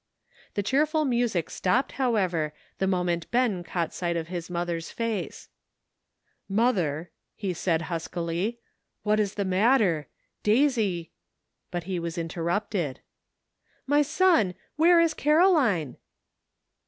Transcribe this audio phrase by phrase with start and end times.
[0.55, 5.47] The cheerful music stopped, however, the moment Ben caught sight of his mother's face.
[6.49, 8.59] ^'WIIAT COULD HAPPEN?'' 6a" Mother," he said huskily,"
[9.03, 10.07] what is the matter?
[10.41, 11.11] Daisy"—
[11.69, 13.01] but he was interrupted.
[13.85, 15.97] "My son, where is Caroline?"